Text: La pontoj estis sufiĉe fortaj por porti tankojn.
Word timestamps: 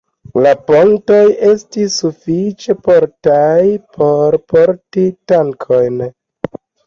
La 0.43 0.51
pontoj 0.69 1.17
estis 1.49 1.97
sufiĉe 2.03 2.75
fortaj 2.87 3.61
por 3.99 4.39
porti 4.53 5.05
tankojn. 5.33 6.01